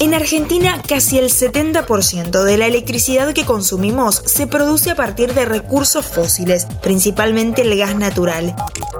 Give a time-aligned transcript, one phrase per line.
[0.00, 5.44] En Argentina, casi el 70% de la electricidad que consumimos se produce a partir de
[5.44, 8.54] recursos fósiles, principalmente el gas natural.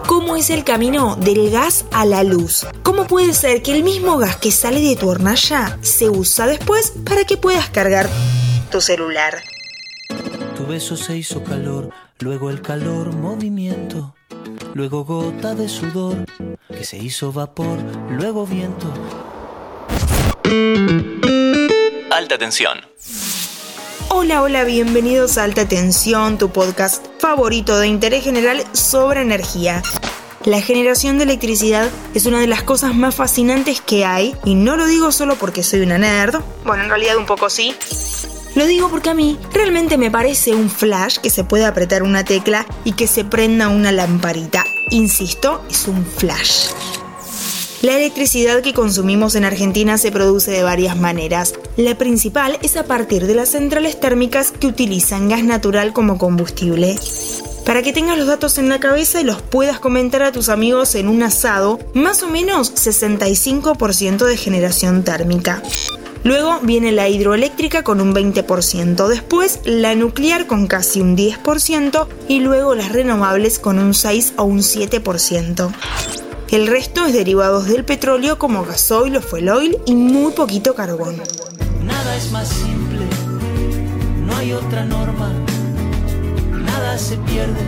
[0.07, 2.67] ¿Cómo es el camino del gas a la luz?
[2.83, 6.95] ¿Cómo puede ser que el mismo gas que sale de tu hornalla se usa después
[7.05, 8.09] para que puedas cargar
[8.71, 9.43] tu celular?
[10.57, 11.91] Tu beso se hizo calor,
[12.21, 14.15] luego el calor movimiento,
[14.73, 16.25] luego gota de sudor
[16.69, 17.79] que se hizo vapor,
[18.11, 18.93] luego viento
[22.11, 22.81] Alta tensión.
[24.09, 29.83] Hola, hola, bienvenidos a Alta Tensión, tu podcast favorito de interés general sobre energía.
[30.45, 34.77] La generación de electricidad es una de las cosas más fascinantes que hay, y no
[34.77, 37.75] lo digo solo porque soy una nerd, bueno, en realidad un poco sí.
[38.55, 42.25] Lo digo porque a mí realmente me parece un flash que se puede apretar una
[42.25, 44.65] tecla y que se prenda una lamparita.
[44.91, 46.69] Insisto, es un flash.
[47.85, 51.53] La electricidad que consumimos en Argentina se produce de varias maneras.
[51.77, 56.97] La principal es a partir de las centrales térmicas que utilizan gas natural como combustible.
[57.67, 60.95] Para que tengas los datos en la cabeza y los puedas comentar a tus amigos
[60.95, 65.63] en un asado, más o menos 65% de generación térmica.
[66.23, 72.41] Luego viene la hidroeléctrica con un 20%, después la nuclear con casi un 10% y
[72.41, 75.71] luego las renovables con un 6 o un 7%.
[76.55, 81.21] El resto es derivados del petróleo como gasoil o fuel oil y muy poquito carbón.
[81.83, 83.05] Nada es más simple,
[84.25, 85.33] no hay otra norma.
[86.53, 87.59] Nada se pierde,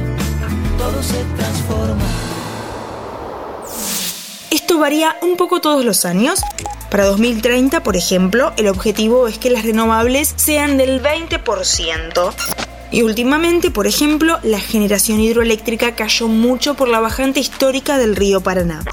[0.78, 2.06] todo se transforma.
[4.52, 6.40] Esto varía un poco todos los años.
[6.88, 12.34] Para 2030, por ejemplo, el objetivo es que las renovables sean del 20%.
[12.90, 18.40] Y últimamente, por ejemplo, la generación hidroeléctrica cayó mucho por la bajante histórica del río
[18.40, 18.84] Paraná.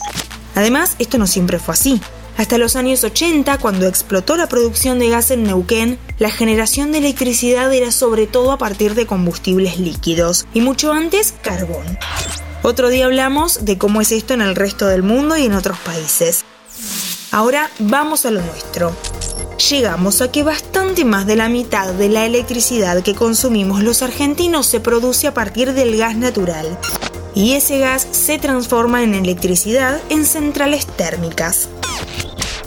[0.56, 2.02] Además, esto no siempre fue así.
[2.38, 6.98] Hasta los años 80, cuando explotó la producción de gas en Neuquén, la generación de
[6.98, 12.00] electricidad era sobre todo a partir de combustibles líquidos, y mucho antes carbón.
[12.64, 15.78] Otro día hablamos de cómo es esto en el resto del mundo y en otros
[15.80, 16.44] países.
[17.32, 18.96] Ahora vamos a lo nuestro
[19.70, 24.66] llegamos a que bastante más de la mitad de la electricidad que consumimos los argentinos
[24.66, 26.78] se produce a partir del gas natural.
[27.36, 31.70] Y ese gas se transforma en electricidad en centrales térmicas.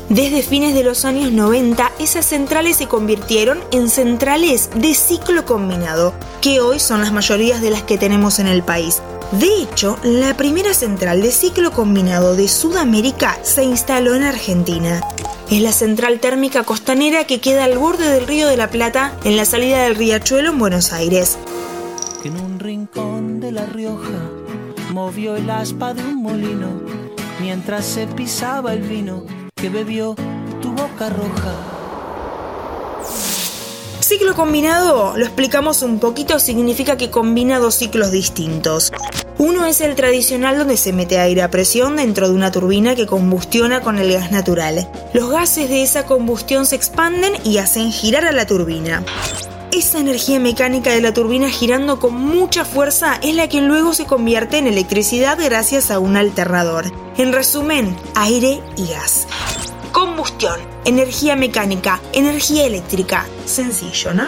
[0.09, 6.15] Desde fines de los años 90, esas centrales se convirtieron en centrales de ciclo combinado,
[6.41, 9.03] que hoy son las mayorías de las que tenemos en el país.
[9.33, 15.01] De hecho, la primera central de ciclo combinado de Sudamérica se instaló en Argentina.
[15.51, 19.37] Es la central térmica costanera que queda al borde del río de la Plata en
[19.37, 21.37] la salida del riachuelo en Buenos Aires.
[22.23, 24.31] En un rincón de La Rioja
[24.93, 26.81] movió el aspa de un molino
[27.41, 29.25] mientras se pisaba el vino
[29.59, 30.15] que bebió
[30.61, 31.55] tu boca roja.
[34.01, 38.93] Ciclo combinado, lo explicamos un poquito, significa que combina dos ciclos distintos.
[39.39, 43.07] Uno es el tradicional donde se mete aire a presión dentro de una turbina que
[43.07, 44.91] combustiona con el gas natural.
[45.15, 49.05] Los gases de esa combustión se expanden y hacen girar a la turbina.
[49.73, 54.05] Esa energía mecánica de la turbina girando con mucha fuerza es la que luego se
[54.05, 56.93] convierte en electricidad gracias a un alternador.
[57.17, 59.27] En resumen, aire y gas.
[59.97, 63.25] Combustión, energía mecánica, energía eléctrica.
[63.47, 64.25] Sencillo, ¿no?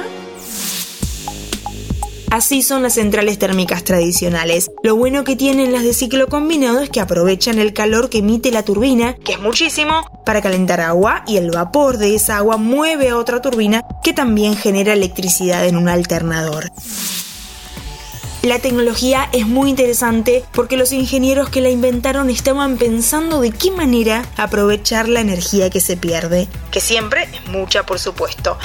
[2.30, 4.70] Así son las centrales térmicas tradicionales.
[4.82, 8.50] Lo bueno que tienen las de ciclo combinado es que aprovechan el calor que emite
[8.50, 13.10] la turbina, que es muchísimo, para calentar agua y el vapor de esa agua mueve
[13.10, 16.72] a otra turbina que también genera electricidad en un alternador.
[18.42, 23.72] La tecnología es muy interesante porque los ingenieros que la inventaron estaban pensando de qué
[23.72, 28.56] manera aprovechar la energía que se pierde, que siempre es mucha por supuesto.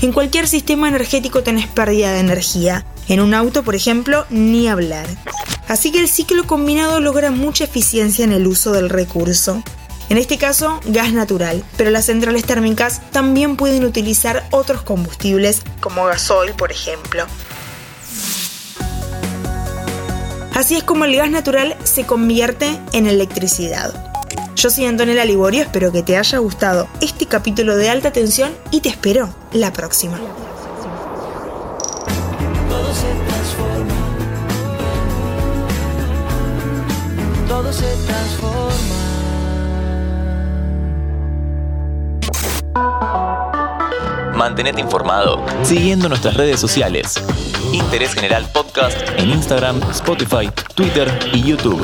[0.00, 2.86] En cualquier sistema energético tenés pérdida de energía.
[3.06, 5.06] En un auto, por ejemplo, ni hablar.
[5.68, 9.62] Así que el ciclo combinado logra mucha eficiencia en el uso del recurso.
[10.08, 16.04] En este caso, gas natural, pero las centrales térmicas también pueden utilizar otros combustibles, como
[16.06, 17.26] gasoil, por ejemplo.
[20.64, 23.92] Así es como el gas natural se convierte en electricidad.
[24.56, 28.80] Yo soy Antonella Liborio, espero que te haya gustado este capítulo de alta tensión y
[28.80, 30.18] te espero la próxima.
[32.66, 33.94] Todo se transforma.
[37.46, 38.74] Todo se transforma.
[44.34, 47.22] Mantenete informado siguiendo nuestras redes sociales.
[47.74, 51.82] Interés General Podcast en Instagram, Spotify, Twitter y YouTube.